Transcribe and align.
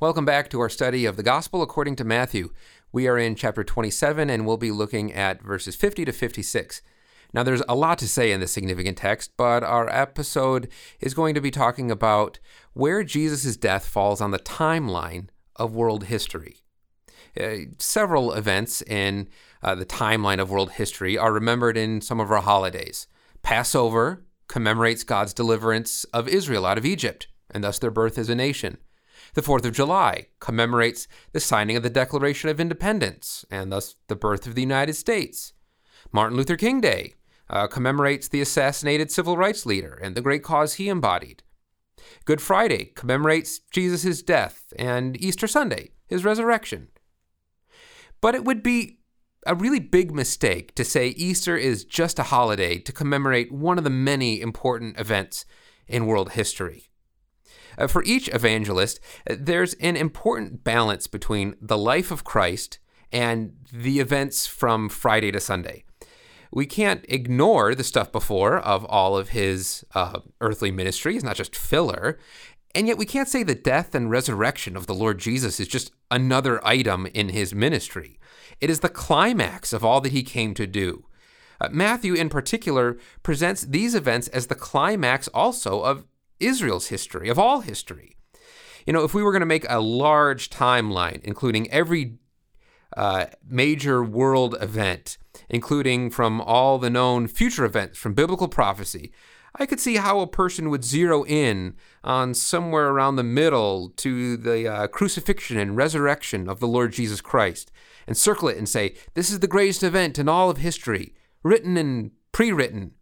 Welcome 0.00 0.24
back 0.24 0.48
to 0.48 0.60
our 0.60 0.70
study 0.70 1.04
of 1.04 1.18
the 1.18 1.22
Gospel 1.22 1.60
according 1.60 1.96
to 1.96 2.04
Matthew. 2.04 2.54
We 2.90 3.06
are 3.06 3.18
in 3.18 3.34
chapter 3.34 3.62
27 3.62 4.30
and 4.30 4.46
we'll 4.46 4.56
be 4.56 4.70
looking 4.70 5.12
at 5.12 5.42
verses 5.42 5.76
50 5.76 6.06
to 6.06 6.12
56. 6.12 6.80
Now, 7.34 7.42
there's 7.42 7.62
a 7.68 7.74
lot 7.74 7.98
to 7.98 8.08
say 8.08 8.32
in 8.32 8.40
this 8.40 8.50
significant 8.50 8.96
text, 8.96 9.32
but 9.36 9.62
our 9.62 9.90
episode 9.90 10.68
is 11.00 11.12
going 11.12 11.34
to 11.34 11.42
be 11.42 11.50
talking 11.50 11.90
about 11.90 12.38
where 12.72 13.04
Jesus' 13.04 13.58
death 13.58 13.84
falls 13.84 14.22
on 14.22 14.30
the 14.30 14.38
timeline 14.38 15.28
of 15.56 15.76
world 15.76 16.04
history. 16.04 16.62
Uh, 17.38 17.68
several 17.76 18.32
events 18.32 18.80
in 18.80 19.28
uh, 19.62 19.74
the 19.74 19.84
timeline 19.84 20.40
of 20.40 20.50
world 20.50 20.70
history 20.72 21.18
are 21.18 21.30
remembered 21.30 21.76
in 21.76 22.00
some 22.00 22.20
of 22.20 22.30
our 22.30 22.40
holidays. 22.40 23.06
Passover 23.42 24.24
commemorates 24.48 25.04
God's 25.04 25.34
deliverance 25.34 26.04
of 26.04 26.26
Israel 26.26 26.64
out 26.64 26.78
of 26.78 26.86
Egypt, 26.86 27.28
and 27.50 27.62
thus 27.62 27.78
their 27.78 27.90
birth 27.90 28.16
as 28.16 28.30
a 28.30 28.34
nation. 28.34 28.78
The 29.34 29.42
4th 29.42 29.64
of 29.64 29.72
July 29.72 30.26
commemorates 30.40 31.06
the 31.32 31.40
signing 31.40 31.76
of 31.76 31.82
the 31.82 31.90
Declaration 31.90 32.50
of 32.50 32.58
Independence 32.58 33.44
and 33.50 33.70
thus 33.70 33.96
the 34.08 34.16
birth 34.16 34.46
of 34.46 34.54
the 34.54 34.62
United 34.62 34.94
States. 34.94 35.52
Martin 36.12 36.36
Luther 36.36 36.56
King 36.56 36.80
Day 36.80 37.14
uh, 37.48 37.66
commemorates 37.66 38.28
the 38.28 38.40
assassinated 38.40 39.10
civil 39.10 39.36
rights 39.36 39.66
leader 39.66 39.98
and 40.02 40.14
the 40.14 40.20
great 40.20 40.42
cause 40.42 40.74
he 40.74 40.88
embodied. 40.88 41.42
Good 42.24 42.40
Friday 42.40 42.92
commemorates 42.94 43.58
Jesus' 43.70 44.22
death 44.22 44.72
and 44.78 45.20
Easter 45.22 45.46
Sunday, 45.46 45.90
his 46.06 46.24
resurrection. 46.24 46.88
But 48.20 48.34
it 48.34 48.44
would 48.44 48.62
be 48.62 48.98
a 49.46 49.54
really 49.54 49.80
big 49.80 50.12
mistake 50.12 50.74
to 50.74 50.84
say 50.84 51.08
Easter 51.08 51.56
is 51.56 51.84
just 51.84 52.18
a 52.18 52.24
holiday 52.24 52.78
to 52.78 52.92
commemorate 52.92 53.52
one 53.52 53.78
of 53.78 53.84
the 53.84 53.90
many 53.90 54.40
important 54.40 54.98
events 54.98 55.44
in 55.86 56.06
world 56.06 56.32
history. 56.32 56.89
Uh, 57.78 57.86
for 57.86 58.02
each 58.04 58.28
evangelist, 58.28 59.00
uh, 59.28 59.36
there's 59.38 59.74
an 59.74 59.96
important 59.96 60.64
balance 60.64 61.06
between 61.06 61.56
the 61.60 61.78
life 61.78 62.10
of 62.10 62.24
Christ 62.24 62.78
and 63.12 63.54
the 63.72 64.00
events 64.00 64.46
from 64.46 64.88
Friday 64.88 65.30
to 65.32 65.40
Sunday. 65.40 65.84
We 66.52 66.66
can't 66.66 67.04
ignore 67.08 67.74
the 67.74 67.84
stuff 67.84 68.10
before 68.10 68.58
of 68.58 68.84
all 68.86 69.16
of 69.16 69.30
his 69.30 69.84
uh, 69.94 70.20
earthly 70.40 70.70
ministry. 70.70 71.14
It's 71.14 71.24
not 71.24 71.36
just 71.36 71.54
filler. 71.54 72.18
And 72.74 72.86
yet, 72.86 72.98
we 72.98 73.06
can't 73.06 73.28
say 73.28 73.42
the 73.42 73.54
death 73.54 73.94
and 73.94 74.10
resurrection 74.10 74.76
of 74.76 74.86
the 74.86 74.94
Lord 74.94 75.18
Jesus 75.18 75.58
is 75.58 75.68
just 75.68 75.92
another 76.10 76.64
item 76.66 77.06
in 77.06 77.30
his 77.30 77.54
ministry. 77.54 78.18
It 78.60 78.70
is 78.70 78.80
the 78.80 78.88
climax 78.88 79.72
of 79.72 79.84
all 79.84 80.00
that 80.02 80.12
he 80.12 80.22
came 80.22 80.54
to 80.54 80.66
do. 80.66 81.06
Uh, 81.60 81.68
Matthew, 81.70 82.14
in 82.14 82.28
particular, 82.28 82.96
presents 83.22 83.62
these 83.62 83.94
events 83.94 84.28
as 84.28 84.46
the 84.46 84.54
climax 84.54 85.28
also 85.28 85.82
of 85.82 86.04
Israel's 86.40 86.88
history, 86.88 87.28
of 87.28 87.38
all 87.38 87.60
history. 87.60 88.16
You 88.86 88.92
know, 88.92 89.04
if 89.04 89.14
we 89.14 89.22
were 89.22 89.32
going 89.32 89.40
to 89.40 89.46
make 89.46 89.66
a 89.68 89.80
large 89.80 90.50
timeline, 90.50 91.20
including 91.22 91.70
every 91.70 92.18
uh, 92.96 93.26
major 93.46 94.02
world 94.02 94.56
event, 94.60 95.18
including 95.48 96.10
from 96.10 96.40
all 96.40 96.78
the 96.78 96.90
known 96.90 97.28
future 97.28 97.64
events 97.64 97.98
from 97.98 98.14
biblical 98.14 98.48
prophecy, 98.48 99.12
I 99.54 99.66
could 99.66 99.80
see 99.80 99.96
how 99.96 100.20
a 100.20 100.26
person 100.26 100.70
would 100.70 100.84
zero 100.84 101.24
in 101.24 101.74
on 102.04 102.34
somewhere 102.34 102.88
around 102.88 103.16
the 103.16 103.24
middle 103.24 103.90
to 103.96 104.36
the 104.36 104.68
uh, 104.68 104.86
crucifixion 104.86 105.58
and 105.58 105.76
resurrection 105.76 106.48
of 106.48 106.60
the 106.60 106.68
Lord 106.68 106.92
Jesus 106.92 107.20
Christ 107.20 107.72
and 108.06 108.16
circle 108.16 108.48
it 108.48 108.56
and 108.56 108.68
say, 108.68 108.94
This 109.14 109.30
is 109.30 109.40
the 109.40 109.48
greatest 109.48 109.82
event 109.82 110.18
in 110.18 110.28
all 110.28 110.50
of 110.50 110.58
history, 110.58 111.14
written 111.42 111.76
and 111.76 112.12
pre 112.32 112.52
written. 112.52 112.92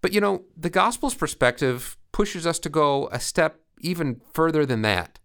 But 0.00 0.12
you 0.12 0.20
know, 0.20 0.44
the 0.56 0.70
gospel's 0.70 1.14
perspective 1.14 1.96
pushes 2.12 2.46
us 2.46 2.58
to 2.60 2.68
go 2.68 3.08
a 3.12 3.20
step 3.20 3.60
even 3.80 4.20
further 4.32 4.66
than 4.66 4.82
that. 4.82 5.18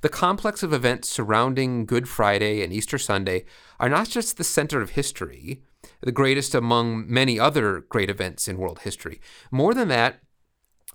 The 0.00 0.08
complex 0.08 0.62
of 0.62 0.72
events 0.72 1.08
surrounding 1.08 1.84
Good 1.84 2.08
Friday 2.08 2.62
and 2.62 2.72
Easter 2.72 2.98
Sunday 2.98 3.44
are 3.80 3.88
not 3.88 4.08
just 4.08 4.36
the 4.36 4.44
center 4.44 4.80
of 4.80 4.90
history, 4.90 5.62
the 6.00 6.12
greatest 6.12 6.54
among 6.54 7.10
many 7.10 7.38
other 7.38 7.80
great 7.88 8.10
events 8.10 8.48
in 8.48 8.58
world 8.58 8.80
history. 8.80 9.20
More 9.50 9.74
than 9.74 9.88
that, 9.88 10.20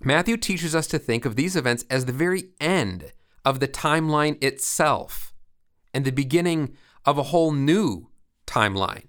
Matthew 0.00 0.36
teaches 0.36 0.74
us 0.74 0.86
to 0.88 0.98
think 0.98 1.24
of 1.24 1.36
these 1.36 1.54
events 1.54 1.84
as 1.88 2.04
the 2.04 2.12
very 2.12 2.50
end 2.60 3.12
of 3.44 3.60
the 3.60 3.68
timeline 3.68 4.42
itself 4.42 5.34
and 5.92 6.04
the 6.04 6.10
beginning 6.10 6.74
of 7.04 7.18
a 7.18 7.24
whole 7.24 7.52
new 7.52 8.08
timeline. 8.46 9.08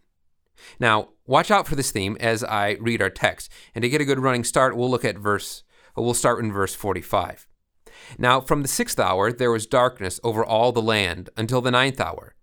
Now, 0.80 1.10
watch 1.26 1.50
out 1.50 1.68
for 1.68 1.76
this 1.76 1.92
theme 1.92 2.18
as 2.20 2.44
I 2.44 2.78
read 2.80 3.02
our 3.02 3.10
text. 3.10 3.52
And 3.74 3.82
to 3.82 3.90
get 3.90 4.02
a 4.02 4.06
good 4.06 4.20
running 4.20 4.44
start, 4.44 4.76
we'll 4.76 4.90
look 4.90 5.06
at 5.06 5.18
verse 5.18 5.64
But 5.96 6.04
we'll 6.04 6.14
start 6.14 6.44
in 6.44 6.52
verse 6.52 6.76
45. 6.76 7.48
Now, 8.18 8.42
from 8.42 8.62
the 8.62 8.68
sixth 8.68 9.00
hour 9.00 9.32
there 9.32 9.52
was 9.52 9.66
darkness 9.66 10.20
over 10.24 10.46
all 10.46 10.72
the 10.72 10.82
land 10.82 11.30
until 11.38 11.62
the 11.62 11.72
ninth 11.72 12.00
hour. 12.00 12.36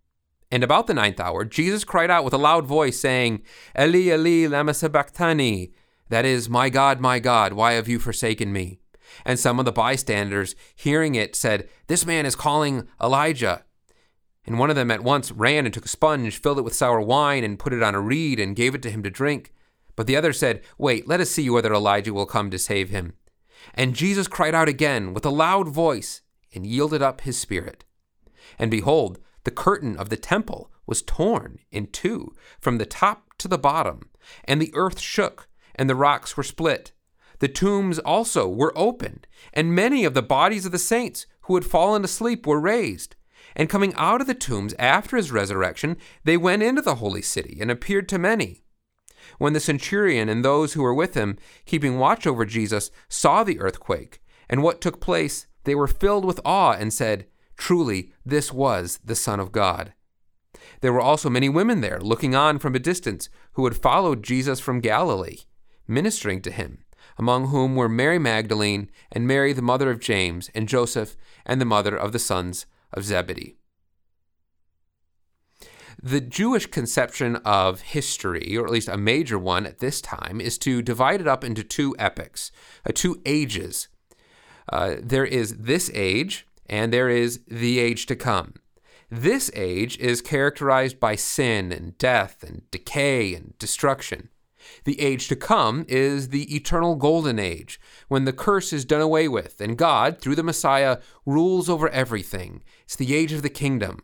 And 0.51 0.63
about 0.63 0.87
the 0.87 0.95
ninth 0.95 1.21
hour, 1.21 1.45
Jesus 1.45 1.85
cried 1.85 2.11
out 2.11 2.25
with 2.25 2.35
a 2.35 2.39
loud 2.39 2.67
voice, 2.67 3.01
saying, 3.01 3.43
Eli, 3.79 4.15
Eli, 4.15 4.47
lama 4.47 4.75
sabachthani? 4.75 5.73
That 6.09 6.27
is, 6.27 6.51
My 6.51 6.69
God, 6.69 7.01
my 7.01 7.19
God, 7.19 7.55
why 7.55 7.73
have 7.73 7.89
you 7.89 7.99
forsaken 7.99 8.53
me? 8.53 8.81
And 9.25 9.39
some 9.39 9.59
of 9.59 9.65
the 9.65 9.73
bystanders, 9.73 10.55
hearing 10.75 11.15
it, 11.15 11.35
said, 11.35 11.69
This 11.87 12.05
man 12.05 12.27
is 12.27 12.37
calling 12.37 12.87
Elijah. 13.01 13.65
And 14.45 14.59
one 14.59 14.71
of 14.71 14.77
them 14.77 14.91
at 14.91 15.05
once 15.05 15.33
ran 15.33 15.65
and 15.65 15.73
took 15.73 15.85
a 15.85 15.89
sponge, 15.89 16.39
filled 16.39 16.59
it 16.59 16.63
with 16.63 16.75
sour 16.75 17.01
wine, 17.01 17.45
and 17.45 17.59
put 17.59 17.73
it 17.73 17.83
on 17.83 17.95
a 17.95 18.01
reed, 18.01 18.41
and 18.41 18.57
gave 18.57 18.75
it 18.75 18.83
to 18.83 18.91
him 18.91 19.03
to 19.05 19.11
drink. 19.11 19.53
But 19.97 20.07
the 20.07 20.17
other 20.17 20.33
said, 20.33 20.63
Wait, 20.77 21.07
let 21.07 21.21
us 21.21 21.31
see 21.31 21.49
whether 21.49 21.73
Elijah 21.73 22.13
will 22.13 22.27
come 22.27 22.51
to 22.51 22.59
save 22.59 22.91
him. 22.91 23.15
And 23.75 23.95
Jesus 23.95 24.29
cried 24.29 24.55
out 24.55 24.69
again 24.69 25.15
with 25.15 25.25
a 25.25 25.31
loud 25.31 25.69
voice 25.69 26.23
and 26.55 26.67
yielded 26.67 27.03
up 27.03 27.23
his 27.23 27.39
spirit. 27.39 27.85
And 28.59 28.71
behold, 28.71 29.19
the 29.45 29.51
curtain 29.51 29.97
of 29.97 30.09
the 30.09 30.17
temple 30.17 30.71
was 30.87 31.03
torn 31.03 31.59
in 31.71 31.87
two 31.87 32.33
from 32.61 32.79
the 32.79 32.87
top 32.87 33.37
to 33.39 33.49
the 33.49 33.59
bottom, 33.59 34.11
and 34.45 34.61
the 34.61 34.73
earth 34.75 35.01
shook, 35.01 35.49
and 35.75 35.89
the 35.89 35.95
rocks 35.95 36.37
were 36.37 36.43
split. 36.43 36.93
The 37.39 37.49
tombs 37.49 37.99
also 37.99 38.49
were 38.49 38.73
opened, 38.77 39.27
and 39.53 39.75
many 39.75 40.05
of 40.05 40.15
the 40.15 40.23
bodies 40.23 40.65
of 40.67 40.73
the 40.73 40.79
saints 40.79 41.27
who 41.43 41.55
had 41.57 41.65
fallen 41.65 42.05
asleep 42.05 42.47
were 42.47 42.61
raised. 42.61 43.17
And 43.57 43.69
coming 43.69 43.93
out 43.97 44.21
of 44.21 44.27
the 44.27 44.35
tombs 44.35 44.75
after 44.79 45.17
his 45.17 45.33
resurrection, 45.33 45.97
they 46.25 46.37
went 46.37 46.63
into 46.63 46.83
the 46.83 46.97
holy 46.97 47.23
city 47.23 47.59
and 47.61 47.71
appeared 47.71 48.09
to 48.11 48.19
many. 48.19 48.62
When 49.39 49.53
the 49.53 49.61
centurion 49.61 50.29
and 50.29 50.45
those 50.45 50.73
who 50.73 50.83
were 50.83 50.95
with 50.95 51.15
him, 51.15 51.39
keeping 51.67 51.99
watch 51.99 52.27
over 52.27 52.45
Jesus, 52.45 52.91
saw 53.09 53.45
the 53.45 53.61
earthquake 53.61 54.23
and 54.49 54.63
what 54.63 54.81
took 54.81 55.01
place, 55.01 55.47
they 55.65 55.75
were 55.75 55.87
filled 55.87 56.25
with 56.25 56.41
awe 56.45 56.73
and 56.73 56.93
said, 56.93 57.27
Truly, 57.57 58.13
this 58.25 58.53
was 58.53 58.99
the 59.05 59.15
Son 59.15 59.41
of 59.41 59.53
God. 59.53 59.95
There 60.81 60.93
were 60.93 61.01
also 61.01 61.31
many 61.31 61.49
women 61.49 61.81
there, 61.81 62.01
looking 62.01 62.35
on 62.35 62.59
from 62.59 62.75
a 62.75 62.81
distance, 62.81 63.29
who 63.53 63.65
had 63.65 63.77
followed 63.77 64.23
Jesus 64.23 64.61
from 64.61 64.81
Galilee, 64.81 65.39
ministering 65.87 66.43
to 66.43 66.51
him, 66.51 66.85
among 67.17 67.49
whom 67.49 67.77
were 67.77 67.89
Mary 67.89 68.19
Magdalene, 68.19 68.91
and 69.11 69.27
Mary 69.27 69.53
the 69.53 69.63
mother 69.63 69.91
of 69.91 70.01
James, 70.01 70.51
and 70.55 70.69
Joseph, 70.69 71.17
and 71.47 71.61
the 71.61 71.65
mother 71.65 71.97
of 71.97 72.13
the 72.13 72.19
sons 72.19 72.67
of 72.93 73.05
Zebedee. 73.05 73.57
The 76.05 76.21
Jewish 76.21 76.67
conception 76.67 77.37
of 77.37 77.81
history, 77.81 78.57
or 78.57 78.67
at 78.67 78.73
least 78.73 78.89
a 78.89 78.97
major 78.97 79.39
one 79.39 79.67
at 79.67 79.79
this 79.79 80.01
time, 80.01 80.41
is 80.41 80.59
to 80.59 80.83
divide 80.83 81.21
it 81.21 81.29
up 81.29 81.45
into 81.45 81.63
two 81.63 81.95
epochs, 81.97 82.51
uh, 82.85 82.91
two 82.93 83.23
ages. 83.25 83.87
Uh, 84.69 84.97
there 85.01 85.25
is 85.25 85.59
this 85.59 85.93
age, 85.95 86.45
and 86.67 86.93
there 86.93 87.09
is 87.09 87.41
the 87.47 87.79
age 87.79 88.07
to 88.07 88.17
come. 88.17 88.55
This 89.11 89.49
age 89.55 89.97
is 89.99 90.21
characterized 90.21 90.99
by 90.99 91.15
sin 91.15 91.71
and 91.71 91.97
death 91.99 92.43
and 92.43 92.69
decay 92.73 93.33
and 93.35 93.57
destruction. 93.61 94.29
The 94.83 95.01
age 95.01 95.29
to 95.29 95.37
come 95.37 95.85
is 95.87 96.31
the 96.31 96.53
eternal 96.53 96.97
golden 96.97 97.39
age, 97.39 97.79
when 98.09 98.25
the 98.25 98.33
curse 98.33 98.73
is 98.73 98.85
done 98.85 99.01
away 99.01 99.29
with 99.29 99.61
and 99.61 99.79
God, 99.79 100.21
through 100.21 100.35
the 100.35 100.43
Messiah, 100.43 100.99
rules 101.25 101.69
over 101.69 101.89
everything. 101.91 102.65
It's 102.85 102.97
the 102.97 103.15
age 103.15 103.33
of 103.33 103.43
the 103.43 103.51
kingdom. 103.51 104.01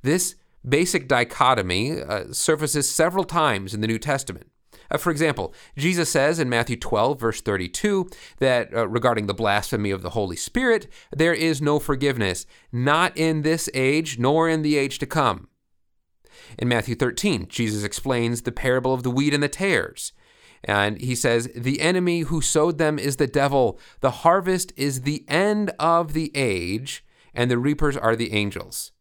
This 0.00 0.36
basic 0.68 1.08
dichotomy 1.08 2.00
uh, 2.00 2.32
surfaces 2.32 2.88
several 2.88 3.24
times 3.24 3.74
in 3.74 3.80
the 3.80 3.86
New 3.86 3.98
Testament. 3.98 4.50
Uh, 4.90 4.96
for 4.96 5.10
example, 5.10 5.54
Jesus 5.76 6.08
says 6.08 6.38
in 6.38 6.48
Matthew 6.48 6.76
12, 6.76 7.20
verse 7.20 7.40
32, 7.40 8.08
that 8.38 8.74
uh, 8.74 8.88
regarding 8.88 9.26
the 9.26 9.34
blasphemy 9.34 9.90
of 9.90 10.02
the 10.02 10.10
Holy 10.10 10.36
Spirit, 10.36 10.88
there 11.14 11.34
is 11.34 11.60
no 11.60 11.78
forgiveness, 11.78 12.46
not 12.72 13.16
in 13.16 13.42
this 13.42 13.68
age, 13.74 14.18
nor 14.18 14.48
in 14.48 14.62
the 14.62 14.76
age 14.76 14.98
to 14.98 15.06
come. 15.06 15.48
In 16.58 16.68
Matthew 16.68 16.94
13, 16.94 17.48
Jesus 17.48 17.84
explains 17.84 18.42
the 18.42 18.52
parable 18.52 18.94
of 18.94 19.02
the 19.02 19.10
wheat 19.10 19.34
and 19.34 19.42
the 19.42 19.48
tares. 19.48 20.12
And 20.64 21.00
he 21.00 21.14
says, 21.14 21.50
The 21.54 21.80
enemy 21.80 22.20
who 22.20 22.40
sowed 22.40 22.78
them 22.78 22.98
is 22.98 23.16
the 23.16 23.26
devil. 23.26 23.78
The 24.00 24.10
harvest 24.10 24.72
is 24.76 25.02
the 25.02 25.24
end 25.28 25.70
of 25.78 26.14
the 26.14 26.32
age, 26.34 27.04
and 27.34 27.50
the 27.50 27.58
reapers 27.58 27.96
are 27.96 28.16
the 28.16 28.32
angels. 28.32 28.92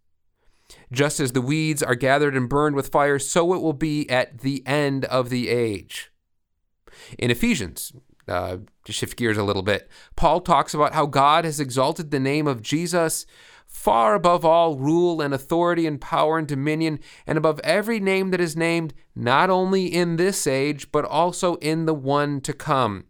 Just 0.91 1.19
as 1.19 1.33
the 1.33 1.41
weeds 1.41 1.83
are 1.83 1.95
gathered 1.95 2.35
and 2.35 2.47
burned 2.47 2.75
with 2.75 2.91
fire, 2.91 3.19
so 3.19 3.53
it 3.53 3.61
will 3.61 3.73
be 3.73 4.09
at 4.09 4.39
the 4.39 4.65
end 4.65 5.05
of 5.05 5.29
the 5.29 5.49
age. 5.49 6.11
In 7.19 7.29
Ephesians 7.29 7.91
uh, 8.27 8.57
to 8.85 8.91
shift 8.91 9.17
gears 9.17 9.37
a 9.37 9.43
little 9.43 9.63
bit, 9.63 9.89
Paul 10.15 10.41
talks 10.41 10.73
about 10.73 10.93
how 10.93 11.05
God 11.05 11.45
has 11.45 11.59
exalted 11.59 12.11
the 12.11 12.19
name 12.19 12.47
of 12.47 12.61
Jesus 12.61 13.25
far 13.67 14.15
above 14.15 14.45
all 14.45 14.75
rule 14.75 15.21
and 15.21 15.33
authority 15.33 15.85
and 15.85 15.99
power 15.99 16.37
and 16.37 16.47
dominion, 16.47 16.99
and 17.27 17.37
above 17.37 17.59
every 17.63 17.99
name 17.99 18.31
that 18.31 18.41
is 18.41 18.55
named, 18.55 18.93
not 19.13 19.49
only 19.49 19.85
in 19.85 20.15
this 20.15 20.47
age, 20.47 20.91
but 20.91 21.05
also 21.05 21.55
in 21.55 21.85
the 21.85 21.93
one 21.93 22.39
to 22.41 22.53
come. 22.53 23.03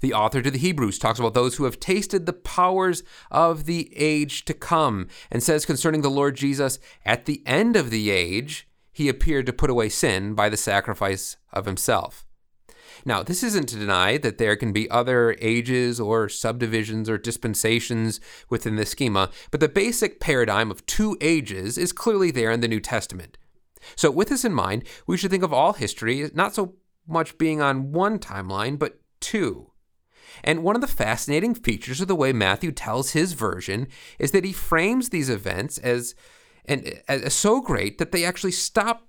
The 0.00 0.12
author 0.12 0.42
to 0.42 0.50
the 0.50 0.58
Hebrews 0.58 0.98
talks 0.98 1.18
about 1.18 1.34
those 1.34 1.56
who 1.56 1.64
have 1.64 1.80
tasted 1.80 2.26
the 2.26 2.32
powers 2.32 3.02
of 3.30 3.66
the 3.66 3.90
age 3.96 4.44
to 4.46 4.54
come, 4.54 5.08
and 5.30 5.42
says 5.42 5.66
concerning 5.66 6.02
the 6.02 6.10
Lord 6.10 6.36
Jesus, 6.36 6.78
at 7.04 7.26
the 7.26 7.42
end 7.46 7.76
of 7.76 7.90
the 7.90 8.10
age, 8.10 8.68
he 8.92 9.08
appeared 9.08 9.46
to 9.46 9.52
put 9.52 9.70
away 9.70 9.88
sin 9.88 10.34
by 10.34 10.48
the 10.48 10.56
sacrifice 10.56 11.36
of 11.52 11.66
himself. 11.66 12.24
Now, 13.04 13.22
this 13.22 13.42
isn't 13.42 13.68
to 13.68 13.78
deny 13.78 14.18
that 14.18 14.38
there 14.38 14.56
can 14.56 14.72
be 14.72 14.90
other 14.90 15.36
ages 15.40 16.00
or 16.00 16.28
subdivisions 16.28 17.08
or 17.08 17.18
dispensations 17.18 18.20
within 18.50 18.76
the 18.76 18.86
schema, 18.86 19.30
but 19.50 19.60
the 19.60 19.68
basic 19.68 20.20
paradigm 20.20 20.70
of 20.70 20.84
two 20.86 21.16
ages 21.20 21.78
is 21.78 21.92
clearly 21.92 22.30
there 22.30 22.50
in 22.50 22.60
the 22.60 22.68
New 22.68 22.80
Testament. 22.80 23.38
So, 23.94 24.10
with 24.10 24.28
this 24.28 24.44
in 24.44 24.52
mind, 24.52 24.84
we 25.06 25.16
should 25.16 25.30
think 25.30 25.44
of 25.44 25.52
all 25.52 25.74
history 25.74 26.28
not 26.34 26.54
so 26.54 26.74
much 27.06 27.38
being 27.38 27.60
on 27.60 27.92
one 27.92 28.18
timeline, 28.18 28.78
but 28.78 29.00
two. 29.20 29.72
And 30.44 30.62
one 30.62 30.74
of 30.74 30.80
the 30.80 30.86
fascinating 30.86 31.54
features 31.54 32.00
of 32.00 32.08
the 32.08 32.14
way 32.14 32.32
Matthew 32.32 32.72
tells 32.72 33.10
his 33.10 33.32
version 33.32 33.88
is 34.18 34.30
that 34.32 34.44
he 34.44 34.52
frames 34.52 35.08
these 35.08 35.30
events 35.30 35.78
as, 35.78 36.14
and, 36.64 37.00
as 37.08 37.34
so 37.34 37.60
great 37.60 37.98
that 37.98 38.12
they 38.12 38.24
actually 38.24 38.52
stop 38.52 39.08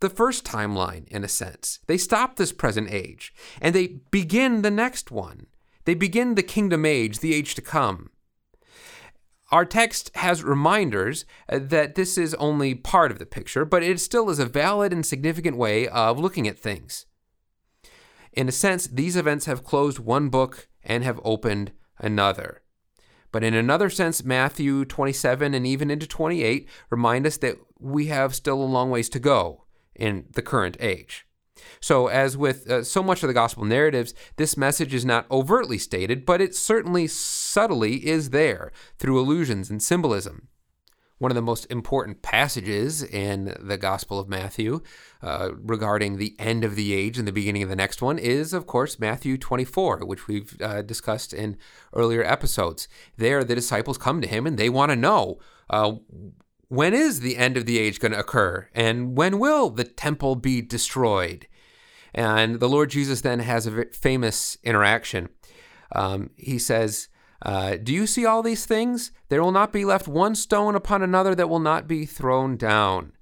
the 0.00 0.10
first 0.10 0.44
timeline, 0.44 1.08
in 1.08 1.24
a 1.24 1.28
sense. 1.28 1.80
They 1.86 1.96
stop 1.96 2.36
this 2.36 2.52
present 2.52 2.90
age 2.90 3.32
and 3.60 3.74
they 3.74 4.00
begin 4.10 4.62
the 4.62 4.70
next 4.70 5.10
one. 5.10 5.46
They 5.84 5.94
begin 5.94 6.34
the 6.34 6.42
kingdom 6.42 6.84
age, 6.84 7.20
the 7.20 7.34
age 7.34 7.54
to 7.54 7.62
come. 7.62 8.10
Our 9.52 9.64
text 9.64 10.10
has 10.16 10.42
reminders 10.42 11.24
uh, 11.48 11.60
that 11.62 11.94
this 11.94 12.18
is 12.18 12.34
only 12.34 12.74
part 12.74 13.12
of 13.12 13.18
the 13.18 13.26
picture, 13.26 13.64
but 13.64 13.82
it 13.82 14.00
still 14.00 14.28
is 14.28 14.40
a 14.40 14.46
valid 14.46 14.92
and 14.92 15.06
significant 15.06 15.56
way 15.56 15.86
of 15.86 16.18
looking 16.18 16.48
at 16.48 16.58
things. 16.58 17.06
In 18.36 18.50
a 18.50 18.52
sense, 18.52 18.86
these 18.86 19.16
events 19.16 19.46
have 19.46 19.64
closed 19.64 19.98
one 19.98 20.28
book 20.28 20.68
and 20.84 21.02
have 21.02 21.18
opened 21.24 21.72
another. 21.98 22.62
But 23.32 23.42
in 23.42 23.54
another 23.54 23.88
sense, 23.88 24.22
Matthew 24.22 24.84
27 24.84 25.54
and 25.54 25.66
even 25.66 25.90
into 25.90 26.06
28 26.06 26.68
remind 26.90 27.26
us 27.26 27.38
that 27.38 27.56
we 27.80 28.06
have 28.06 28.34
still 28.34 28.62
a 28.62 28.64
long 28.64 28.90
ways 28.90 29.08
to 29.10 29.18
go 29.18 29.64
in 29.94 30.26
the 30.32 30.42
current 30.42 30.76
age. 30.80 31.26
So, 31.80 32.08
as 32.08 32.36
with 32.36 32.70
uh, 32.70 32.84
so 32.84 33.02
much 33.02 33.22
of 33.22 33.28
the 33.28 33.34
gospel 33.34 33.64
narratives, 33.64 34.12
this 34.36 34.58
message 34.58 34.92
is 34.92 35.06
not 35.06 35.28
overtly 35.30 35.78
stated, 35.78 36.26
but 36.26 36.42
it 36.42 36.54
certainly 36.54 37.06
subtly 37.06 38.06
is 38.06 38.30
there 38.30 38.72
through 38.98 39.18
allusions 39.18 39.70
and 39.70 39.82
symbolism. 39.82 40.48
One 41.18 41.30
of 41.30 41.34
the 41.34 41.42
most 41.42 41.66
important 41.70 42.20
passages 42.20 43.02
in 43.02 43.56
the 43.58 43.78
Gospel 43.78 44.18
of 44.18 44.28
Matthew 44.28 44.82
uh, 45.22 45.50
regarding 45.56 46.18
the 46.18 46.36
end 46.38 46.62
of 46.62 46.76
the 46.76 46.92
age 46.92 47.18
and 47.18 47.26
the 47.26 47.32
beginning 47.32 47.62
of 47.62 47.70
the 47.70 47.76
next 47.76 48.02
one 48.02 48.18
is, 48.18 48.52
of 48.52 48.66
course, 48.66 48.98
Matthew 48.98 49.38
24, 49.38 50.00
which 50.04 50.28
we've 50.28 50.60
uh, 50.60 50.82
discussed 50.82 51.32
in 51.32 51.56
earlier 51.94 52.22
episodes. 52.22 52.86
There, 53.16 53.44
the 53.44 53.54
disciples 53.54 53.96
come 53.96 54.20
to 54.20 54.28
him 54.28 54.46
and 54.46 54.58
they 54.58 54.68
want 54.68 54.90
to 54.90 54.96
know 54.96 55.38
uh, 55.70 55.94
when 56.68 56.92
is 56.92 57.20
the 57.20 57.36
end 57.36 57.56
of 57.56 57.64
the 57.64 57.78
age 57.78 57.98
going 57.98 58.12
to 58.12 58.18
occur? 58.18 58.68
And 58.74 59.16
when 59.16 59.38
will 59.38 59.70
the 59.70 59.84
temple 59.84 60.36
be 60.36 60.60
destroyed? 60.60 61.46
And 62.12 62.60
the 62.60 62.68
Lord 62.68 62.90
Jesus 62.90 63.20
then 63.20 63.38
has 63.40 63.66
a 63.66 63.86
famous 63.86 64.58
interaction. 64.62 65.28
Um, 65.94 66.30
he 66.36 66.58
says, 66.58 67.08
uh, 67.42 67.76
Do 67.82 67.92
you 67.92 68.06
see 68.06 68.24
all 68.24 68.42
these 68.42 68.66
things? 68.66 69.12
There 69.28 69.42
will 69.42 69.52
not 69.52 69.72
be 69.72 69.84
left 69.84 70.08
one 70.08 70.34
stone 70.34 70.74
upon 70.74 71.02
another 71.02 71.34
that 71.34 71.48
will 71.48 71.60
not 71.60 71.86
be 71.86 72.06
thrown 72.06 72.56
down. 72.56 73.12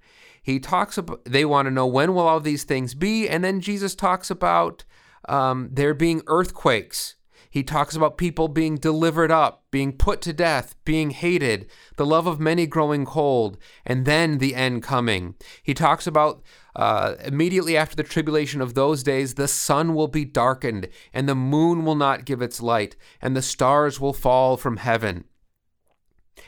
He 0.43 0.61
talks 0.61 0.99
about, 0.99 1.25
they 1.25 1.45
want 1.45 1.67
to 1.67 1.71
know 1.71 1.87
when 1.87 2.15
will 2.15 2.29
all 2.29 2.41
these 2.41 2.65
things 2.65 2.95
be. 2.95 3.29
And 3.29 3.43
then 3.43 3.61
Jesus 3.61 3.95
talks 3.95 4.31
about 4.31 4.85
um, 5.29 5.71
there 5.73 5.95
being 5.95 6.23
earthquakes 6.27 7.17
he 7.55 7.63
talks 7.63 7.95
about 7.95 8.19
people 8.19 8.49
being 8.49 8.75
delivered 8.75 9.31
up, 9.31 9.63
being 9.75 9.93
put 9.93 10.23
to 10.23 10.33
death, 10.33 10.77
being 10.85 11.11
hated, 11.11 11.69
the 11.97 12.07
love 12.07 12.29
of 12.29 12.39
many 12.39 12.65
growing 12.65 13.05
cold, 13.05 13.59
and 13.85 14.05
then 14.05 14.39
the 14.39 14.55
end 14.55 14.85
coming. 14.85 15.35
He 15.65 15.75
talks 15.75 16.07
about 16.07 16.45
uh, 16.77 17.17
immediately 17.25 17.77
after 17.77 17.97
the 17.97 18.05
tribulation 18.05 18.61
of 18.61 18.75
those 18.75 19.03
days, 19.03 19.35
the 19.35 19.49
sun 19.49 19.93
will 19.93 20.07
be 20.07 20.25
darkened, 20.25 20.87
and 21.13 21.29
the 21.29 21.35
moon 21.35 21.85
will 21.85 21.97
not 21.97 22.25
give 22.25 22.41
its 22.41 22.63
light, 22.63 22.95
and 23.21 23.35
the 23.35 23.43
stars 23.43 23.99
will 23.99 24.13
fall 24.13 24.57
from 24.57 24.77
heaven. 24.77 25.25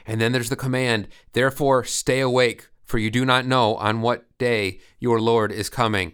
And 0.07 0.21
then 0.21 0.31
there's 0.31 0.49
the 0.49 0.55
command, 0.55 1.09
therefore 1.33 1.83
stay 1.83 2.21
awake, 2.21 2.69
for 2.85 2.99
you 2.99 3.11
do 3.11 3.25
not 3.25 3.45
know 3.45 3.75
on 3.75 4.03
what 4.03 4.39
day 4.39 4.79
your 5.01 5.21
Lord 5.21 5.51
is 5.51 5.69
coming. 5.69 6.13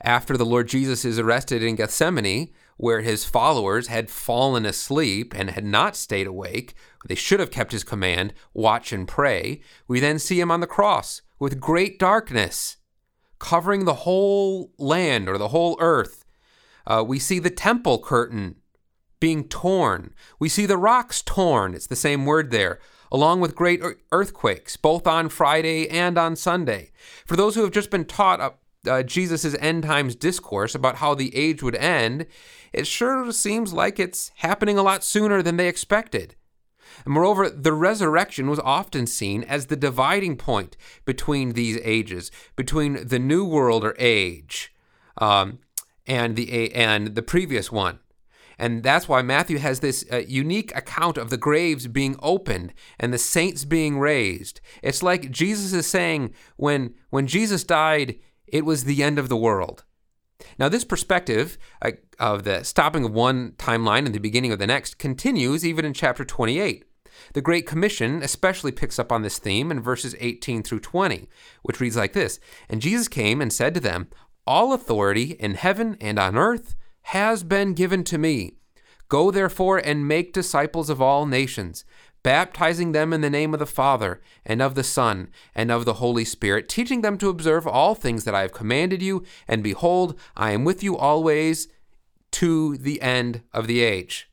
After 0.00 0.36
the 0.36 0.46
Lord 0.46 0.68
Jesus 0.68 1.04
is 1.04 1.18
arrested 1.18 1.60
in 1.60 1.74
Gethsemane, 1.74 2.52
where 2.78 3.02
his 3.02 3.24
followers 3.24 3.88
had 3.88 4.08
fallen 4.08 4.64
asleep 4.64 5.34
and 5.36 5.50
had 5.50 5.64
not 5.64 5.96
stayed 5.96 6.26
awake. 6.26 6.74
They 7.06 7.16
should 7.16 7.40
have 7.40 7.50
kept 7.50 7.72
his 7.72 7.84
command, 7.84 8.32
watch 8.54 8.92
and 8.92 9.06
pray. 9.06 9.60
We 9.86 10.00
then 10.00 10.18
see 10.18 10.40
him 10.40 10.50
on 10.50 10.60
the 10.60 10.66
cross 10.66 11.20
with 11.38 11.60
great 11.60 11.98
darkness, 11.98 12.76
covering 13.38 13.84
the 13.84 13.94
whole 13.94 14.72
land 14.78 15.28
or 15.28 15.38
the 15.38 15.48
whole 15.48 15.76
earth. 15.80 16.24
Uh, 16.86 17.04
we 17.06 17.18
see 17.18 17.38
the 17.38 17.50
temple 17.50 17.98
curtain 17.98 18.56
being 19.20 19.48
torn. 19.48 20.14
We 20.38 20.48
see 20.48 20.64
the 20.64 20.76
rocks 20.76 21.20
torn. 21.22 21.74
It's 21.74 21.88
the 21.88 21.96
same 21.96 22.24
word 22.24 22.50
there. 22.50 22.78
Along 23.10 23.40
with 23.40 23.56
great 23.56 23.82
earthquakes, 24.12 24.76
both 24.76 25.06
on 25.06 25.30
Friday 25.30 25.88
and 25.88 26.18
on 26.18 26.36
Sunday. 26.36 26.92
For 27.26 27.36
those 27.36 27.54
who 27.54 27.62
have 27.62 27.72
just 27.72 27.90
been 27.90 28.04
taught 28.04 28.40
uh, 28.40 28.50
uh 28.86 29.02
Jesus' 29.02 29.54
end 29.54 29.82
times 29.82 30.14
discourse 30.14 30.74
about 30.74 30.96
how 30.96 31.14
the 31.14 31.34
age 31.34 31.62
would 31.62 31.76
end, 31.76 32.26
it 32.72 32.86
sure 32.86 33.30
seems 33.32 33.72
like 33.72 33.98
it's 33.98 34.30
happening 34.36 34.78
a 34.78 34.82
lot 34.82 35.02
sooner 35.04 35.42
than 35.42 35.56
they 35.56 35.68
expected. 35.68 36.34
Moreover, 37.06 37.48
the 37.48 37.72
resurrection 37.72 38.48
was 38.48 38.58
often 38.58 39.06
seen 39.06 39.44
as 39.44 39.66
the 39.66 39.76
dividing 39.76 40.36
point 40.36 40.76
between 41.04 41.52
these 41.52 41.78
ages, 41.82 42.30
between 42.56 43.06
the 43.06 43.18
new 43.18 43.44
world 43.44 43.84
or 43.84 43.94
age 43.98 44.74
um, 45.18 45.58
and 46.06 46.36
the 46.36 46.72
and 46.74 47.14
the 47.14 47.22
previous 47.22 47.70
one. 47.70 48.00
And 48.60 48.82
that's 48.82 49.08
why 49.08 49.22
Matthew 49.22 49.58
has 49.58 49.80
this 49.80 50.04
uh, 50.12 50.22
unique 50.26 50.74
account 50.74 51.16
of 51.16 51.30
the 51.30 51.36
graves 51.36 51.86
being 51.86 52.16
opened 52.20 52.74
and 52.98 53.14
the 53.14 53.18
saints 53.18 53.64
being 53.64 54.00
raised. 54.00 54.60
It's 54.82 55.02
like 55.02 55.30
Jesus 55.30 55.72
is 55.72 55.86
saying 55.86 56.34
when 56.56 56.94
when 57.10 57.28
Jesus 57.28 57.62
died, 57.62 58.18
it 58.52 58.64
was 58.64 58.84
the 58.84 59.02
end 59.02 59.18
of 59.18 59.28
the 59.28 59.36
world. 59.36 59.84
Now, 60.58 60.68
this 60.68 60.84
perspective 60.84 61.58
uh, 61.82 61.92
of 62.18 62.44
the 62.44 62.62
stopping 62.62 63.04
of 63.04 63.12
one 63.12 63.52
timeline 63.52 64.06
and 64.06 64.14
the 64.14 64.20
beginning 64.20 64.52
of 64.52 64.58
the 64.58 64.66
next 64.66 64.98
continues 64.98 65.66
even 65.66 65.84
in 65.84 65.92
chapter 65.92 66.24
28. 66.24 66.84
The 67.34 67.42
Great 67.42 67.66
Commission 67.66 68.22
especially 68.22 68.72
picks 68.72 68.98
up 68.98 69.10
on 69.10 69.22
this 69.22 69.38
theme 69.38 69.70
in 69.70 69.80
verses 69.80 70.14
18 70.20 70.62
through 70.62 70.80
20, 70.80 71.28
which 71.62 71.80
reads 71.80 71.96
like 71.96 72.12
this 72.12 72.38
And 72.68 72.80
Jesus 72.80 73.08
came 73.08 73.40
and 73.40 73.52
said 73.52 73.74
to 73.74 73.80
them, 73.80 74.08
All 74.46 74.72
authority 74.72 75.32
in 75.32 75.54
heaven 75.54 75.96
and 76.00 76.18
on 76.18 76.36
earth 76.36 76.76
has 77.02 77.42
been 77.42 77.74
given 77.74 78.04
to 78.04 78.18
me. 78.18 78.54
Go 79.08 79.30
therefore 79.30 79.78
and 79.78 80.06
make 80.06 80.32
disciples 80.32 80.90
of 80.90 81.00
all 81.00 81.24
nations 81.24 81.84
baptizing 82.28 82.92
them 82.92 83.14
in 83.14 83.22
the 83.22 83.30
name 83.30 83.54
of 83.54 83.58
the 83.58 83.64
Father, 83.64 84.20
and 84.44 84.60
of 84.60 84.74
the 84.74 84.84
Son, 84.84 85.30
and 85.54 85.70
of 85.70 85.86
the 85.86 85.94
Holy 85.94 86.26
Spirit, 86.26 86.68
teaching 86.68 87.00
them 87.00 87.16
to 87.16 87.30
observe 87.30 87.66
all 87.66 87.94
things 87.94 88.24
that 88.24 88.34
I 88.34 88.42
have 88.42 88.52
commanded 88.52 89.00
you, 89.00 89.24
and 89.48 89.62
behold, 89.62 90.14
I 90.36 90.50
am 90.50 90.62
with 90.62 90.82
you 90.82 90.94
always 90.94 91.68
to 92.32 92.76
the 92.76 93.00
end 93.00 93.40
of 93.54 93.66
the 93.66 93.80
age. 93.80 94.30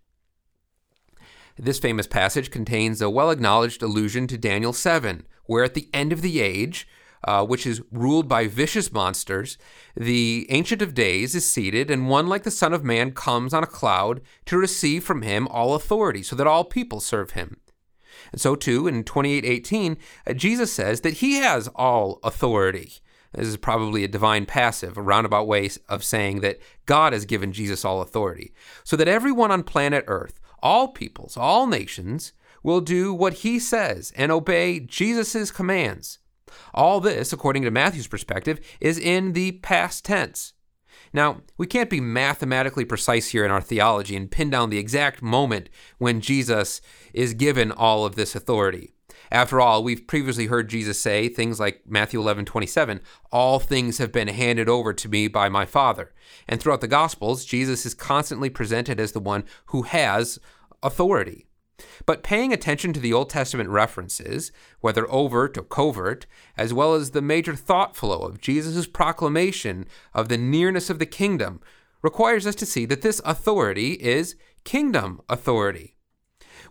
This 1.58 1.80
famous 1.80 2.06
passage 2.06 2.52
contains 2.52 3.02
a 3.02 3.10
well 3.10 3.32
acknowledged 3.32 3.82
allusion 3.82 4.28
to 4.28 4.38
Daniel 4.38 4.74
7, 4.74 5.26
where 5.46 5.64
at 5.64 5.74
the 5.74 5.88
end 5.94 6.12
of 6.12 6.22
the 6.22 6.42
age, 6.42 6.86
uh, 7.24 7.46
which 7.46 7.66
is 7.66 7.82
ruled 7.94 8.28
by 8.28 8.46
vicious 8.46 8.92
monsters, 8.92 9.58
the 9.96 10.48
Ancient 10.50 10.82
of 10.82 10.96
Days 10.96 11.34
is 11.34 11.50
seated, 11.50 11.90
and 11.90 12.10
one 12.10 12.28
like 12.28 12.44
the 12.44 12.52
Son 12.52 12.74
of 12.74 12.84
Man 12.84 13.14
comes 13.14 13.54
on 13.54 13.64
a 13.64 13.68
cloud 13.68 14.20
to 14.48 14.58
receive 14.58 15.06
from 15.06 15.22
him 15.22 15.48
all 15.48 15.76
authority, 15.76 16.24
so 16.24 16.36
that 16.36 16.46
all 16.46 16.66
people 16.66 17.00
serve 17.00 17.32
him. 17.32 17.56
And 18.32 18.42
so 18.42 18.56
too 18.56 18.88
in 18.88 19.04
28:18, 19.04 19.98
uh, 20.28 20.34
Jesus 20.34 20.72
says 20.72 21.02
that 21.02 21.16
he 21.16 21.36
has 21.36 21.68
all 21.76 22.20
authority. 22.24 22.94
This 23.34 23.48
is 23.48 23.58
probably 23.58 24.04
a 24.04 24.08
divine 24.08 24.46
passive, 24.46 24.98
a 24.98 25.02
roundabout 25.02 25.48
way 25.48 25.70
of 25.90 26.04
saying 26.04 26.40
that 26.40 26.60
God 26.86 27.12
has 27.12 27.26
given 27.26 27.52
Jesus 27.52 27.84
all 27.84 28.02
authority, 28.02 28.54
so 28.84 28.96
that 28.96 29.10
everyone 29.10 29.52
on 29.52 29.64
planet 29.64 30.06
Earth, 30.08 30.40
all 30.64 30.88
peoples, 30.88 31.36
all 31.36 31.68
nations, 31.68 32.32
will 32.64 32.82
do 32.82 33.14
what 33.14 33.34
he 33.34 33.60
says 33.60 34.12
and 34.16 34.32
obey 34.32 34.80
Jesus' 34.80 35.52
commands. 35.52 36.20
All 36.74 37.00
this, 37.00 37.32
according 37.32 37.64
to 37.64 37.72
Matthew's 37.72 38.08
perspective, 38.08 38.60
is 38.80 38.98
in 38.98 39.34
the 39.34 39.54
past 39.54 40.06
tense. 40.06 40.54
Now, 41.16 41.44
we 41.58 41.66
can't 41.66 41.90
be 41.90 42.02
mathematically 42.02 42.84
precise 42.84 43.30
here 43.30 43.46
in 43.46 43.52
our 43.52 43.62
theology 43.62 44.18
and 44.18 44.30
pin 44.30 44.50
down 44.50 44.70
the 44.70 44.78
exact 44.78 45.22
moment 45.22 45.70
when 45.98 46.20
Jesus 46.20 46.82
is 47.14 47.34
given 47.34 47.72
all 47.72 48.06
of 48.06 48.16
this 48.16 48.36
authority. 48.36 48.92
After 49.32 49.62
all, 49.62 49.82
we've 49.82 50.08
previously 50.08 50.48
heard 50.48 50.70
Jesus 50.70 51.00
say 51.00 51.30
things 51.30 51.58
like 51.58 51.84
Matthew 51.88 52.20
11, 52.20 52.44
27, 52.44 53.00
all 53.32 53.60
things 53.60 53.98
have 53.98 54.12
been 54.12 54.28
handed 54.28 54.68
over 54.68 54.92
to 54.92 55.08
me 55.08 55.30
by 55.30 55.48
my 55.48 55.66
Father. 55.66 56.14
And 56.50 56.60
throughout 56.60 56.82
the 56.82 56.88
Gospels, 56.90 57.46
Jesus 57.46 57.86
is 57.86 57.94
constantly 57.94 58.50
presented 58.50 59.00
as 59.00 59.14
the 59.14 59.22
one 59.22 59.46
who 59.68 59.84
has 59.84 60.38
authority. 60.84 61.48
But 62.06 62.24
paying 62.24 62.54
attention 62.54 62.94
to 62.94 63.00
the 63.00 63.14
Old 63.14 63.30
Testament 63.30 63.70
references, 63.70 64.52
whether 64.80 65.12
overt 65.12 65.58
or 65.58 65.64
covert, 65.64 66.26
as 66.58 66.74
well 66.74 66.94
as 66.94 67.12
the 67.12 67.22
major 67.22 67.56
thought 67.56 67.96
flow 67.96 68.20
of 68.20 68.40
Jesus' 68.40 68.88
proclamation 68.88 69.86
of 70.14 70.30
the 70.30 70.38
nearness 70.38 70.90
of 70.90 71.00
the 71.00 71.06
kingdom, 71.06 71.60
requires 72.02 72.46
us 72.46 72.56
to 72.56 72.66
see 72.66 72.86
that 72.86 73.02
this 73.02 73.22
authority 73.26 73.94
is 73.94 74.36
kingdom 74.64 75.22
authority. 75.28 75.96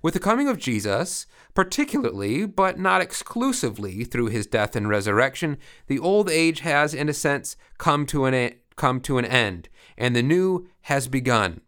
With 0.00 0.14
the 0.14 0.20
coming 0.20 0.49
of 0.49 0.58
Jesus, 0.58 1.26
particularly, 1.54 2.46
but 2.46 2.78
not 2.78 3.00
exclusively, 3.00 4.04
through 4.04 4.26
his 4.26 4.46
death 4.46 4.76
and 4.76 4.88
resurrection, 4.88 5.56
the 5.87 5.99
old 5.99 6.28
age 6.28 6.61
has, 6.61 6.94
in 6.94 7.08
a 7.08 7.14
sense, 7.14 7.56
come 7.78 8.06
to 8.06 8.26
an, 8.26 8.34
e- 8.34 8.54
come 8.76 9.00
to 9.02 9.18
an 9.18 9.25
end, 9.25 9.68
and 9.96 10.14
the 10.14 10.23
new 10.23 10.68
has 10.82 11.08
begun. 11.08 11.62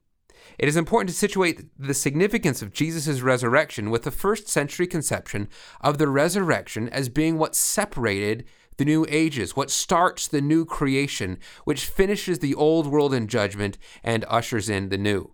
It 0.59 0.69
is 0.69 0.77
important 0.77 1.11
to 1.11 1.17
situate 1.17 1.65
the 1.79 1.95
significance 1.95 2.63
of 2.63 2.73
Jesus' 2.73 3.21
resurrection 3.21 3.91
with 3.91 4.03
the 4.03 4.11
first 4.11 4.49
century 4.49 4.87
conception 4.87 5.49
of 5.81 5.99
the 5.99 6.09
resurrection 6.09 6.89
as 6.89 7.09
being 7.09 7.39
what 7.39 7.55
separated 7.55 8.45
the 8.79 8.85
new 8.85 9.07
ages, 9.09 9.57
what 9.57 9.71
starts 9.71 10.29
the 10.29 10.41
new 10.41 10.65
creation, 10.65 11.39
which 11.65 11.87
finishes 11.87 12.39
the 12.39 12.55
old 12.55 12.87
world 12.87 13.15
in 13.15 13.27
judgment 13.27 13.79
and 14.03 14.25
ushers 14.29 14.69
in 14.69 14.89
the 14.89 14.99
new. 14.99 15.33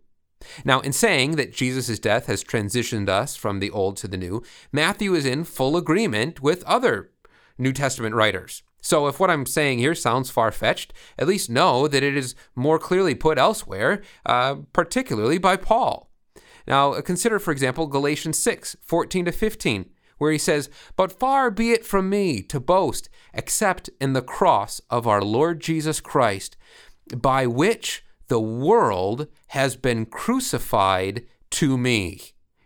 Now, 0.64 0.80
in 0.80 0.92
saying 0.92 1.36
that 1.36 1.52
Jesus' 1.52 1.98
death 1.98 2.26
has 2.26 2.42
transitioned 2.42 3.08
us 3.08 3.36
from 3.36 3.60
the 3.60 3.70
old 3.70 3.96
to 3.98 4.08
the 4.08 4.16
new, 4.16 4.42
Matthew 4.72 5.14
is 5.14 5.24
in 5.24 5.44
full 5.44 5.76
agreement 5.76 6.40
with 6.40 6.64
other 6.64 7.10
New 7.58 7.72
Testament 7.72 8.14
writers. 8.14 8.62
So, 8.82 9.06
if 9.06 9.20
what 9.20 9.30
I'm 9.30 9.46
saying 9.46 9.78
here 9.78 9.94
sounds 9.94 10.28
far 10.28 10.50
fetched, 10.50 10.92
at 11.16 11.28
least 11.28 11.48
know 11.48 11.86
that 11.86 12.02
it 12.02 12.16
is 12.16 12.34
more 12.56 12.80
clearly 12.80 13.14
put 13.14 13.38
elsewhere, 13.38 14.02
uh, 14.26 14.56
particularly 14.72 15.38
by 15.38 15.56
Paul. 15.56 16.10
Now, 16.66 17.00
consider, 17.00 17.38
for 17.38 17.52
example, 17.52 17.86
Galatians 17.86 18.38
6 18.38 18.76
14 18.82 19.26
to 19.26 19.32
15, 19.32 19.88
where 20.18 20.32
he 20.32 20.38
says, 20.38 20.68
But 20.96 21.18
far 21.18 21.50
be 21.50 21.70
it 21.70 21.86
from 21.86 22.10
me 22.10 22.42
to 22.42 22.60
boast 22.60 23.08
except 23.32 23.88
in 24.00 24.12
the 24.12 24.22
cross 24.22 24.80
of 24.90 25.06
our 25.06 25.22
Lord 25.22 25.60
Jesus 25.60 26.00
Christ, 26.00 26.56
by 27.16 27.46
which 27.46 28.04
the 28.26 28.40
world 28.40 29.28
has 29.48 29.76
been 29.76 30.06
crucified 30.06 31.24
to 31.50 31.78
me, 31.78 32.20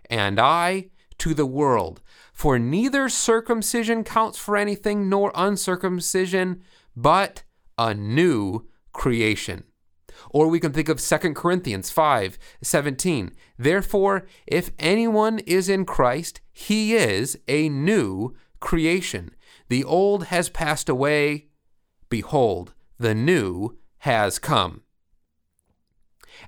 and 0.08 0.40
I 0.40 0.90
to 1.18 1.34
the 1.34 1.46
world. 1.46 2.00
For 2.36 2.58
neither 2.58 3.08
circumcision 3.08 4.04
counts 4.04 4.36
for 4.36 4.58
anything 4.58 5.08
nor 5.08 5.32
uncircumcision, 5.34 6.60
but 6.94 7.44
a 7.78 7.94
new 7.94 8.68
creation. 8.92 9.64
Or 10.28 10.48
we 10.48 10.60
can 10.60 10.74
think 10.74 10.90
of 10.90 11.00
2 11.00 11.32
Corinthians 11.32 11.88
5 11.88 12.38
17. 12.60 13.32
Therefore, 13.56 14.26
if 14.46 14.70
anyone 14.78 15.38
is 15.46 15.70
in 15.70 15.86
Christ, 15.86 16.42
he 16.52 16.94
is 16.94 17.38
a 17.48 17.70
new 17.70 18.36
creation. 18.60 19.30
The 19.70 19.82
old 19.84 20.24
has 20.24 20.50
passed 20.50 20.90
away. 20.90 21.46
Behold, 22.10 22.74
the 22.98 23.14
new 23.14 23.78
has 24.00 24.38
come. 24.38 24.82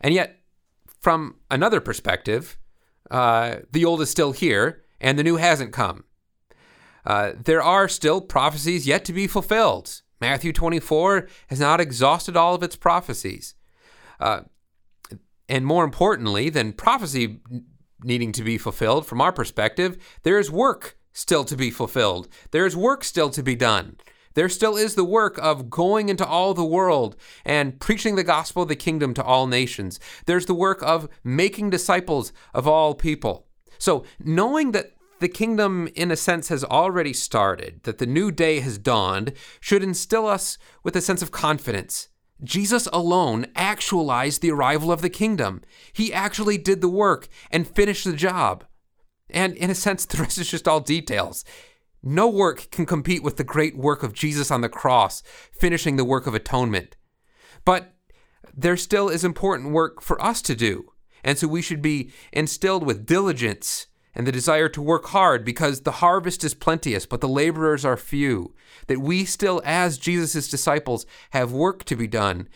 And 0.03 0.13
yet, 0.13 0.41
from 1.01 1.37
another 1.51 1.81
perspective, 1.81 2.59
uh, 3.11 3.61
the 3.73 3.87
old 3.87 4.03
is 4.03 4.11
still 4.11 4.33
here 4.33 4.83
and 5.01 5.19
the 5.19 5.25
new 5.25 5.37
hasn't 5.37 5.73
come. 5.73 6.05
Uh, 7.05 7.33
there 7.43 7.63
are 7.63 7.89
still 7.89 8.21
prophecies 8.21 8.87
yet 8.87 9.05
to 9.07 9.13
be 9.13 9.27
fulfilled. 9.27 10.03
Matthew 10.21 10.53
24 10.53 11.29
has 11.49 11.61
not 11.61 11.81
exhausted 11.81 12.37
all 12.37 12.55
of 12.55 12.63
its 12.63 12.77
prophecies. 12.77 13.55
Uh, 14.21 14.43
and 15.49 15.65
more 15.65 15.85
importantly 15.85 16.51
than 16.51 16.73
prophecy 16.73 17.41
needing 18.03 18.33
to 18.33 18.43
be 18.43 18.59
fulfilled, 18.59 19.07
from 19.07 19.21
our 19.21 19.33
perspective, 19.33 19.97
there 20.23 20.39
is 20.39 20.51
work 20.51 20.99
still 21.13 21.45
to 21.45 21.57
be 21.57 21.71
fulfilled. 21.71 22.29
There 22.51 22.67
is 22.67 22.77
work 22.77 23.05
still 23.05 23.31
to 23.31 23.43
be 23.43 23.55
done. 23.55 23.97
There 24.35 24.49
still 24.49 24.77
is 24.77 24.95
the 24.95 25.05
work 25.05 25.37
of 25.39 25.69
going 25.69 26.09
into 26.09 26.25
all 26.25 26.55
the 26.55 26.65
world 26.65 27.17
and 27.45 27.81
preaching 27.81 28.15
the 28.15 28.23
gospel 28.23 28.63
of 28.63 28.69
the 28.69 28.77
kingdom 28.77 29.13
to 29.15 29.25
all 29.25 29.49
nations. 29.49 29.99
There's 30.27 30.47
the 30.47 30.55
work 30.55 30.81
of 30.83 31.09
making 31.25 31.71
disciples 31.71 32.33
of 32.55 32.69
all 32.69 32.95
people. 32.95 33.48
So, 33.79 34.05
knowing 34.19 34.73
that 34.73 34.93
the 35.21 35.29
kingdom, 35.29 35.89
in 35.95 36.11
a 36.11 36.17
sense, 36.17 36.49
has 36.49 36.63
already 36.65 37.13
started, 37.13 37.83
that 37.83 37.99
the 37.99 38.07
new 38.07 38.31
day 38.31 38.61
has 38.61 38.79
dawned, 38.79 39.33
should 39.61 39.83
instill 39.83 40.27
us 40.27 40.59
with 40.83 40.95
a 40.95 41.01
sense 41.01 41.23
of 41.23 41.33
confidence. 41.33 42.09
Jesus 42.45 42.87
alone 42.93 43.47
actualized 43.57 44.43
the 44.43 44.53
arrival 44.53 44.93
of 44.93 45.03
the 45.03 45.11
kingdom. 45.11 45.63
He 45.93 46.13
actually 46.13 46.57
did 46.57 46.81
the 46.81 46.89
work 46.89 47.29
and 47.51 47.67
finished 47.67 48.05
the 48.05 48.13
job. 48.13 48.65
And 49.29 49.57
in 49.57 49.71
a 49.71 49.75
sense, 49.75 50.05
the 50.07 50.23
rest 50.23 50.39
is 50.39 50.51
just 50.51 50.69
all 50.69 50.81
details. 50.81 51.45
No 52.03 52.29
work 52.29 52.71
can 52.71 52.87
compete 52.87 53.25
with 53.25 53.37
the 53.37 53.45
great 53.45 53.77
work 53.77 54.05
of 54.05 54.13
Jesus 54.13 54.53
on 54.53 54.61
the 54.61 54.69
cross, 54.69 55.23
finishing 55.53 55.97
the 55.97 56.05
work 56.05 56.29
of 56.29 56.35
atonement. 56.35 56.97
But 57.65 57.93
there 58.57 58.77
still 58.77 59.09
is 59.09 59.25
important 59.25 59.73
work 59.73 60.01
for 60.01 60.21
us 60.23 60.41
to 60.43 60.55
do. 60.55 60.93
And 61.25 61.39
so 61.39 61.49
we 61.49 61.63
should 61.63 61.83
be 61.83 62.11
instilled 62.33 62.85
with 62.85 63.07
diligence 63.07 63.87
and 64.15 64.27
the 64.27 64.33
desire 64.33 64.69
to 64.71 64.83
work 64.83 65.07
hard 65.07 65.45
because 65.45 65.83
the 65.83 65.93
harvest 65.93 66.43
is 66.43 66.55
plenteous, 66.55 67.07
but 67.07 67.21
the 67.21 67.29
laborers 67.29 67.85
are 67.85 67.97
few. 67.97 68.55
That 68.89 69.01
we 69.01 69.25
still, 69.25 69.63
as 69.65 69.99
Jesus' 69.99 70.49
disciples, 70.49 71.07
have 71.31 71.53
work 71.53 71.85
to 71.85 71.97
be 71.97 72.07
done, 72.07 72.49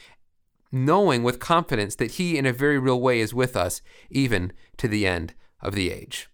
knowing 0.72 1.22
with 1.22 1.38
confidence 1.38 1.94
that 1.96 2.12
He, 2.12 2.36
in 2.36 2.46
a 2.46 2.52
very 2.52 2.78
real 2.78 3.00
way, 3.00 3.20
is 3.20 3.34
with 3.34 3.56
us, 3.56 3.82
even 4.10 4.52
to 4.78 4.88
the 4.88 5.06
end 5.06 5.34
of 5.60 5.74
the 5.74 5.90
age. 5.92 6.28